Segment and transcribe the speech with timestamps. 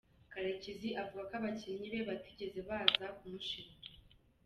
[0.33, 3.91] Karekezi avuga ko abakinnyi be batigeze baza kumushinja